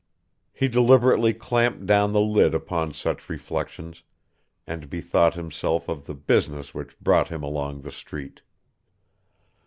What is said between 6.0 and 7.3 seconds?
the business which brought